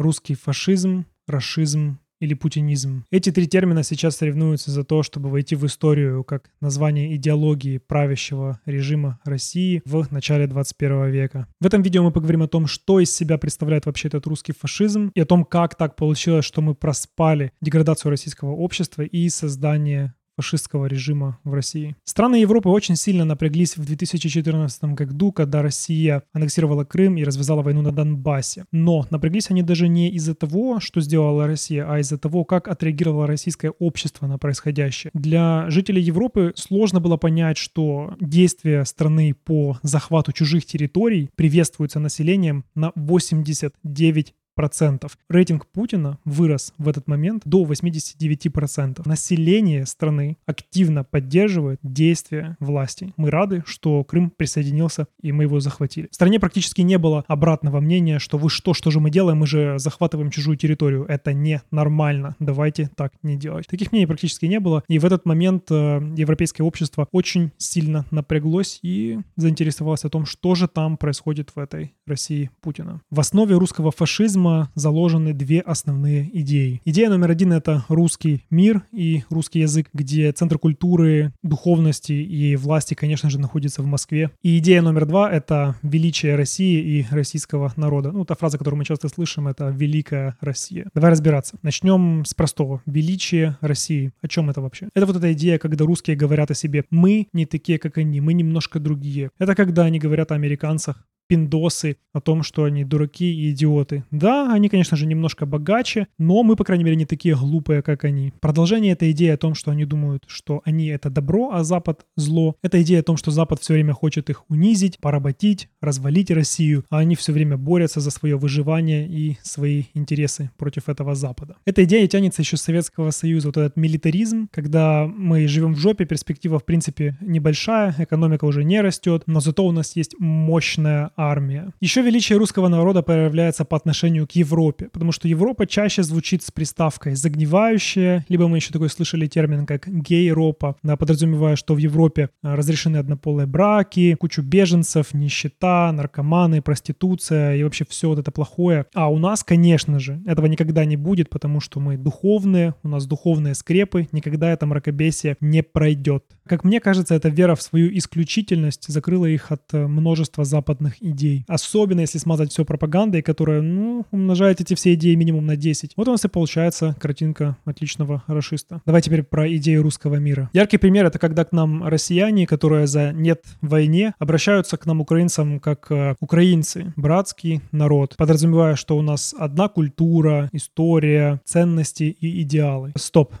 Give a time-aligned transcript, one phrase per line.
[0.00, 3.04] русский фашизм, расизм или путинизм.
[3.10, 8.60] Эти три термина сейчас соревнуются за то, чтобы войти в историю как название идеологии правящего
[8.66, 11.48] режима России в начале 21 века.
[11.60, 15.10] В этом видео мы поговорим о том, что из себя представляет вообще этот русский фашизм
[15.14, 20.86] и о том, как так получилось, что мы проспали деградацию российского общества и создание фашистского
[20.86, 21.96] режима в России.
[22.04, 27.82] Страны Европы очень сильно напряглись в 2014 году, когда Россия аннексировала Крым и развязала войну
[27.82, 28.64] на Донбассе.
[28.72, 33.26] Но напряглись они даже не из-за того, что сделала Россия, а из-за того, как отреагировало
[33.26, 35.10] российское общество на происходящее.
[35.14, 42.64] Для жителей Европы сложно было понять, что действия страны по захвату чужих территорий приветствуются населением
[42.74, 45.16] на 89 процентов.
[45.28, 49.02] Рейтинг Путина вырос в этот момент до 89%.
[49.06, 53.12] Население страны активно поддерживает действия власти.
[53.16, 56.08] Мы рады, что Крым присоединился и мы его захватили.
[56.10, 59.46] В стране практически не было обратного мнения, что вы что, что же мы делаем, мы
[59.46, 61.04] же захватываем чужую территорию.
[61.06, 62.36] Это не нормально.
[62.38, 63.66] Давайте так не делать.
[63.66, 64.82] Таких мнений практически не было.
[64.88, 70.54] И в этот момент э, европейское общество очень сильно напряглось и заинтересовалось о том, что
[70.54, 73.00] же там происходит в этой России Путина.
[73.10, 76.80] В основе русского фашизма фашизма заложены две основные идеи.
[76.84, 82.94] Идея номер один— это русский мир и русский язык, где центр культуры, духовности и власти,
[82.94, 84.30] конечно же, находится в Москве.
[84.42, 88.12] И идея номер два— это величие России и российского народа.
[88.12, 90.86] Ну, та фраза, которую мы часто слышим, это «Великая Россия».
[90.94, 91.58] Давай разбираться.
[91.62, 92.80] Начнем с простого.
[92.86, 94.12] Величие России.
[94.22, 94.88] О чем это вообще?
[94.94, 98.32] Это вот эта идея, когда русские говорят о себе «мы не такие, как они, мы
[98.32, 99.30] немножко другие».
[99.38, 104.02] Это когда они говорят о американцах, пиндосы о том, что они дураки и идиоты.
[104.10, 108.02] Да, они, конечно же, немножко богаче, но мы, по крайней мере, не такие глупые, как
[108.04, 108.32] они.
[108.40, 112.56] Продолжение этой идеи о том, что они думают, что они— это добро, а Запад— зло.
[112.62, 116.98] Это идея о том, что Запад все время хочет их унизить, поработить, развалить Россию, а
[116.98, 121.58] они все время борются за свое выживание и свои интересы против этого Запада.
[121.64, 123.48] Эта идея тянется еще с Советского Союза.
[123.48, 128.80] Вот этот милитаризм, когда мы живем в жопе, перспектива, в принципе, небольшая, экономика уже не
[128.80, 131.72] растет, но зато у нас есть мощная армия.
[131.80, 136.50] Еще величие русского народа проявляется по отношению к Европе, потому что Европа чаще звучит с
[136.50, 142.56] приставкой «загнивающая», либо мы еще такой слышали термин, как «гей-ропа», подразумевая, что в Европе а,
[142.56, 148.86] разрешены однополые браки, кучу беженцев, нищета, наркоманы, проституция и вообще все вот это плохое.
[148.94, 153.06] А у нас, конечно же, этого никогда не будет, потому что мы духовные, у нас
[153.06, 156.24] духовные скрепы, никогда это мракобесие не пройдет.
[156.46, 161.44] Как мне кажется, эта вера в свою исключительность закрыла их от э, множества западных идей.
[161.48, 165.92] Особенно если смазать все пропагандой, которая, ну, умножает эти все идеи минимум на 10.
[165.96, 168.80] Вот у нас и получается картинка отличного расиста.
[168.86, 170.50] Давай теперь про идею русского мира.
[170.52, 175.60] Яркий пример— это когда к нам россияне, которые за «нет» войне, обращаются к нам, украинцам,
[175.60, 182.92] как э, украинцы, братский народ, подразумевая, что у нас одна культура, история, ценности и идеалы.
[182.96, 183.34] Стоп.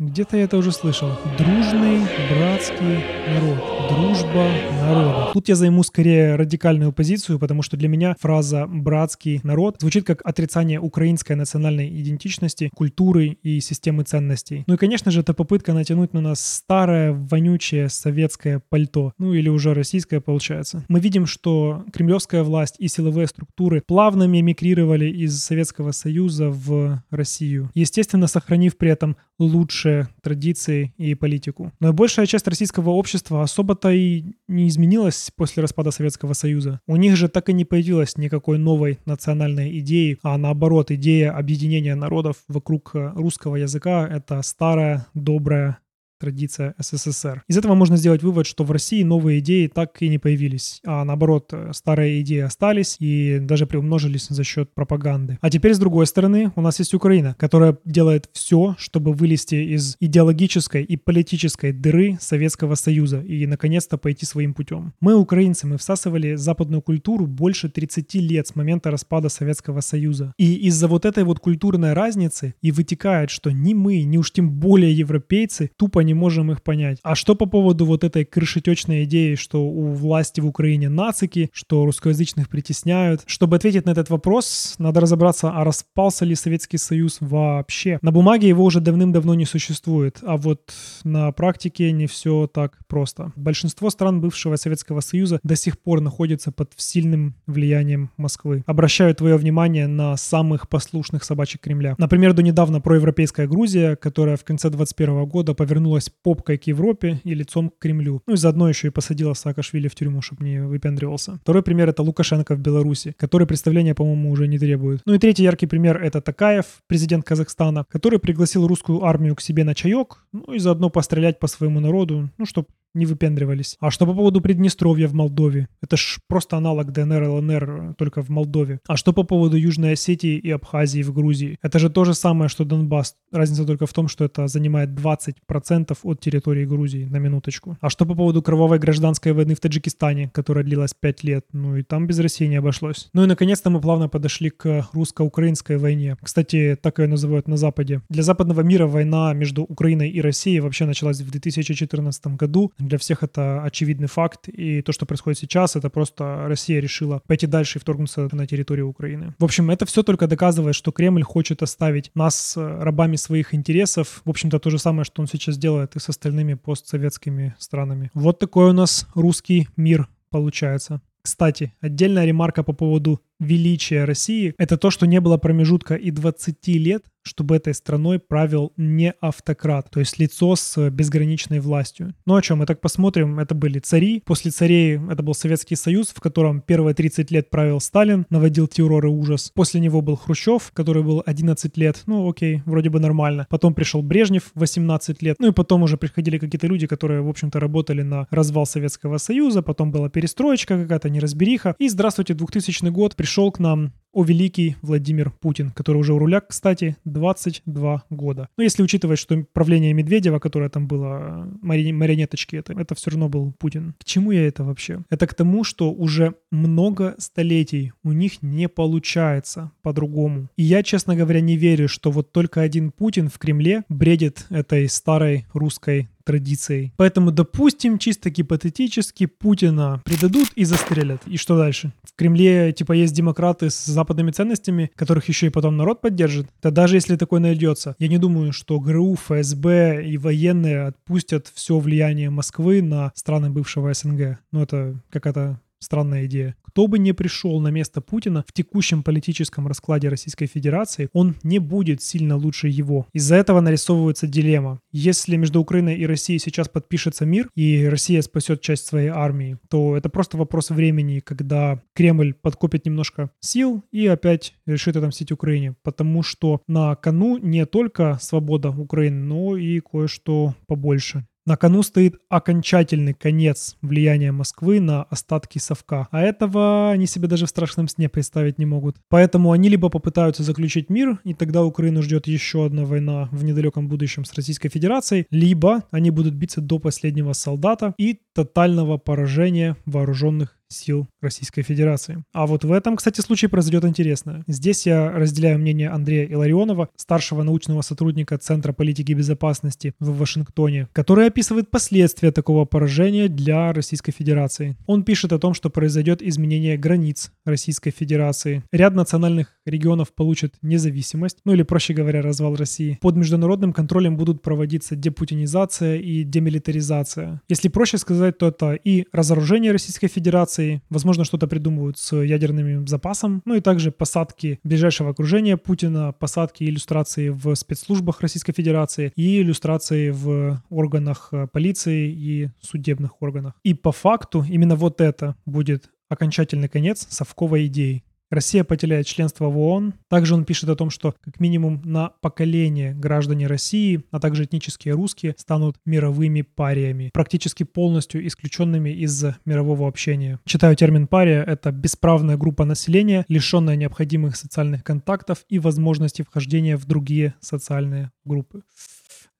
[0.00, 1.08] Где-то я это уже слышал.
[1.38, 2.98] Дружный братский
[3.32, 4.50] народ дружба
[4.80, 5.30] народа.
[5.32, 10.20] Тут я займу скорее радикальную позицию, потому что для меня фраза «братский народ» звучит как
[10.24, 14.64] отрицание украинской национальной идентичности, культуры и системы ценностей.
[14.66, 19.12] Ну и, конечно же, это попытка натянуть на нас старое, вонючее советское пальто.
[19.18, 20.84] Ну или уже российское получается.
[20.88, 27.70] Мы видим, что кремлевская власть и силовые структуры плавно мимикрировали из Советского Союза в Россию.
[27.74, 31.72] Естественно, сохранив при этом лучшие традиции и политику.
[31.80, 36.80] Но большая часть российского общества особо особо-то и не изменилось после распада Советского Союза.
[36.86, 41.94] У них же так и не появилось никакой новой национальной идеи, а наоборот, идея объединения
[41.94, 45.78] народов вокруг э, русского языка— это старая, добрая
[46.24, 47.42] традиция СССР.
[47.48, 51.04] Из этого можно сделать вывод, что в России новые идеи так и не появились, а
[51.04, 55.38] наоборот, старые идеи остались и даже приумножились за счет пропаганды.
[55.42, 59.96] А теперь, с другой стороны, у нас есть Украина, которая делает все, чтобы вылезти из
[60.00, 64.94] идеологической и политической дыры Советского Союза и, наконец-то, пойти своим путем.
[65.00, 70.32] Мы, украинцы, мы всасывали западную культуру больше 30 лет с момента распада Советского Союза.
[70.38, 74.50] И из-за вот этой вот культурной разницы и вытекает, что ни мы, ни уж тем
[74.50, 76.98] более европейцы тупо не можем их понять.
[77.02, 81.84] А что по поводу вот этой крышетечной идеи, что у власти в Украине нацики, что
[81.84, 83.22] русскоязычных притесняют?
[83.26, 87.98] Чтобы ответить на этот вопрос, надо разобраться, а распался ли Советский Союз вообще.
[88.02, 90.72] На бумаге его уже давным-давно не существует, а вот
[91.04, 93.32] на практике не все так просто.
[93.36, 98.62] Большинство стран бывшего Советского Союза до сих пор находятся под сильным влиянием Москвы.
[98.66, 101.94] Обращаю твое внимание на самых послушных собачек Кремля.
[101.98, 107.20] Например, до недавно проевропейская Грузия, которая в конце 21 года повернулась повернулась попкой к Европе
[107.24, 108.22] и лицом к Кремлю.
[108.26, 111.38] Ну и заодно еще и посадила Саакашвили в тюрьму, чтобы не выпендривался.
[111.42, 115.02] Второй пример— это Лукашенко в Беларуси, который представления, по-моему, уже не требует.
[115.06, 119.64] Ну и третий яркий пример— это Такаев, президент Казахстана, который пригласил русскую армию к себе
[119.64, 123.76] на чаек, ну и заодно пострелять по своему народу, ну, чтобы не выпендривались.
[123.80, 125.68] А что по поводу Приднестровья в Молдове?
[125.82, 128.80] Это ж просто аналог ДНР, ЛНР, только в Молдове.
[128.88, 131.58] А что по поводу Южной Осетии и Абхазии в Грузии?
[131.62, 133.16] Это же то же самое, что Донбасс.
[133.32, 137.76] Разница только в том, что это занимает 20% от территории Грузии, на минуточку.
[137.80, 141.46] А что по поводу кровавой гражданской войны в Таджикистане, которая длилась 5 лет?
[141.52, 143.08] Ну и там без России не обошлось.
[143.12, 146.16] Ну и наконец-то мы плавно подошли к русско-украинской войне.
[146.22, 148.02] Кстати, так ее называют на Западе.
[148.08, 153.22] Для западного мира война между Украиной и Россией вообще началась в 2014 году, для всех
[153.22, 157.80] это очевидный факт, и то, что происходит сейчас, это просто Россия решила пойти дальше и
[157.80, 159.34] вторгнуться на территорию Украины.
[159.38, 164.22] В общем, это все только доказывает, что Кремль хочет оставить нас э, рабами своих интересов.
[164.24, 168.10] В общем-то, то же самое, что он сейчас делает и с остальными постсоветскими странами.
[168.14, 171.00] Вот такой у нас русский мир получается.
[171.22, 176.66] Кстати, отдельная ремарка по поводу величия России– это то, что не было промежутка и 20
[176.68, 182.14] лет, чтобы этой страной правил не автократ, то есть лицо с безграничной властью.
[182.26, 184.22] Ну о чем мы так посмотрим, это были цари.
[184.24, 189.06] После царей это был Советский Союз, в котором первые 30 лет правил Сталин, наводил террор
[189.06, 189.50] и ужас.
[189.54, 193.46] После него был Хрущев, который был 11 лет, ну окей, вроде бы нормально.
[193.48, 197.58] Потом пришел Брежнев 18 лет, ну и потом уже приходили какие-то люди, которые, в общем-то,
[197.58, 201.74] работали на развал Советского Союза, потом была перестроечка какая-то, неразбериха.
[201.78, 206.40] И здравствуйте, 2000 год, пришел к нам о великий Владимир Путин, который уже у руля,
[206.40, 208.48] кстати, 22 года.
[208.56, 211.92] Но если учитывать, что правление Медведева, которое там было, мари...
[211.92, 213.94] марионеточки, это, это все равно был Путин.
[213.98, 215.02] К чему я это вообще?
[215.10, 220.48] Это к тому, что уже много столетий у них не получается по-другому.
[220.56, 224.88] И я, честно говоря, не верю, что вот только один Путин в Кремле бредит этой
[224.88, 226.92] старой русской традицией.
[226.96, 231.22] Поэтому, допустим, чисто гипотетически Путина предадут и застрелят.
[231.26, 231.92] И что дальше?
[232.02, 236.46] В Кремле, типа, есть демократы с западными ценностями, которых еще и потом народ поддержит.
[236.62, 241.78] Да даже если такое найдется, я не думаю, что ГРУ, ФСБ и военные отпустят все
[241.78, 244.38] влияние Москвы на страны бывшего СНГ.
[244.52, 246.56] Ну, это какая-то странная идея.
[246.62, 251.58] Кто бы ни пришел на место Путина в текущем политическом раскладе Российской Федерации, он не
[251.60, 253.06] будет сильно лучше его.
[253.12, 254.80] Из-за этого нарисовывается дилемма.
[254.90, 259.96] Если между Украиной и Россией сейчас подпишется мир, и Россия спасет часть своей армии, то
[259.96, 265.76] это просто вопрос времени, когда Кремль подкопит немножко сил и опять решит отомстить Украине.
[265.82, 271.26] Потому что на кону не только свобода Украины, но и кое-что побольше.
[271.46, 276.08] На кону стоит окончательный конец влияния Москвы на остатки совка.
[276.10, 278.96] А этого они себе даже в страшном сне представить не могут.
[279.10, 283.88] Поэтому они либо попытаются заключить мир, и тогда Украину ждет еще одна война в недалеком
[283.88, 290.56] будущем с Российской Федерацией, либо они будут биться до последнего солдата и тотального поражения вооруженных
[290.74, 292.24] сил Российской Федерации.
[292.32, 294.44] А вот в этом, кстати, случае произойдет интересное.
[294.46, 301.26] Здесь я разделяю мнение Андрея Иларионова, старшего научного сотрудника Центра политики безопасности в Вашингтоне, который
[301.26, 304.76] описывает последствия такого поражения для Российской Федерации.
[304.86, 308.62] Он пишет о том, что произойдет изменение границ Российской Федерации.
[308.72, 312.98] Ряд национальных регионов получат независимость, ну или, проще говоря, развал России.
[313.00, 317.40] Под международным контролем будут проводиться депутинизация и демилитаризация.
[317.48, 320.82] Если проще сказать, то это и разоружение Российской Федерации, Федерации.
[320.90, 323.42] Возможно, что-то придумывают с ядерным запасом.
[323.44, 330.10] Ну и также посадки ближайшего окружения Путина, посадки иллюстрации в спецслужбах Российской Федерации и иллюстрации
[330.10, 333.54] в органах э, полиции и судебных органах.
[333.64, 338.04] И по факту именно вот это будет окончательный конец совковой идеи.
[338.34, 339.94] Россия потеряет членство в ООН.
[340.08, 344.94] Также он пишет о том, что как минимум на поколение граждане России, а также этнические
[344.94, 350.40] русские, станут мировыми париями, практически полностью исключенными из мирового общения.
[350.44, 356.84] Читаю термин пария— это бесправная группа населения, лишенная необходимых социальных контактов и возможности вхождения в
[356.86, 358.62] другие социальные группы.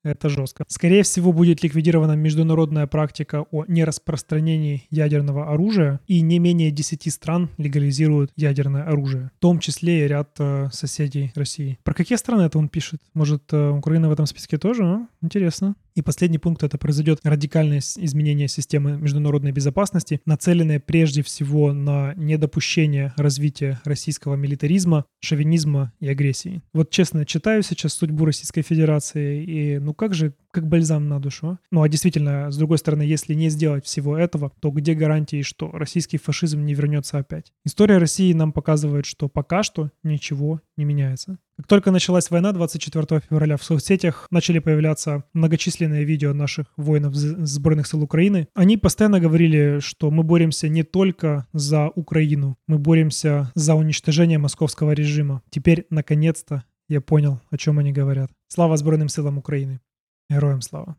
[0.04, 0.64] Это жестко.
[0.68, 7.49] Скорее всего, будет ликвидирована международная практика о нераспространении ядерного оружия, и не менее 10 стран
[7.56, 11.78] легализируют ядерное оружие, в том числе и ряд э, соседей России.
[11.82, 13.00] Про какие страны это он пишет?
[13.14, 14.84] Может, э, Украина в этом списке тоже?
[14.84, 15.08] А?
[15.23, 15.75] Интересно.
[15.94, 23.12] И последний пункт— это произойдет радикальное изменение системы международной безопасности, нацеленное прежде всего на недопущение
[23.16, 26.62] развития российского милитаризма, шовинизма и агрессии.
[26.72, 31.58] Вот честно, читаю сейчас судьбу Российской Федерации, и ну как же как бальзам на душу.
[31.70, 35.70] Ну а действительно, с другой стороны, если не сделать всего этого, то где гарантии, что
[35.73, 37.52] российский фашизм не вернется опять?
[37.64, 41.38] История России нам показывает, что пока что ничего не меняется.
[41.56, 47.87] Как только началась война 24 февраля, в соцсетях начали появляться многочисленные видео наших воинов сборных
[47.87, 48.49] сил Украины.
[48.54, 54.92] Они постоянно говорили, что мы боремся не только за Украину, мы боремся за уничтожение московского
[54.92, 55.42] режима.
[55.50, 58.30] Теперь, наконец-то, я понял, о чем они говорят.
[58.49, 59.80] Слава Збройным силам Украины.
[60.30, 60.96] Героям слава.